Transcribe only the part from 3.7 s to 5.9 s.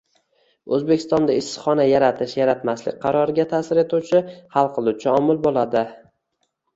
etuvchi hal qiluvchi omil bo‘ladi.